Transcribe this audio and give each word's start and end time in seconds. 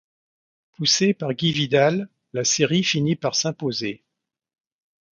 Poussée 0.71 1.13
par 1.13 1.31
Guy 1.35 1.51
Vidal, 1.51 2.09
la 2.33 2.43
série 2.43 2.83
finit 2.83 3.15
par 3.15 3.35
s'imposer. 3.35 4.03